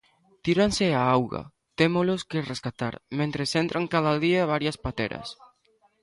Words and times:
Tíranse 0.43 0.85
á 1.01 1.03
auga, 1.15 1.43
témolos 1.79 2.21
que 2.29 2.47
rescatar, 2.51 2.93
mentres 3.19 3.51
entran 3.63 3.85
cada 3.93 4.13
día 4.25 4.49
varias 4.53 4.77
pateras. 4.85 5.27